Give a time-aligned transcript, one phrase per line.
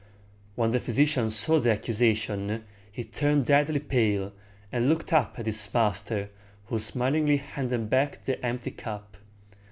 [0.55, 4.33] When the physician saw the accusation, he turned deadly pale,
[4.71, 6.31] and looked up at his master,
[6.65, 9.15] who smilingly handed back the empty cup.